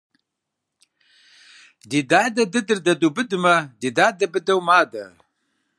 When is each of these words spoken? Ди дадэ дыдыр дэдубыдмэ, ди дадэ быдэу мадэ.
Ди 1.89 1.99
дадэ 2.09 2.43
дыдыр 2.51 2.79
дэдубыдмэ, 2.85 3.55
ди 3.79 3.89
дадэ 3.97 4.25
быдэу 4.33 4.59
мадэ. 4.67 5.03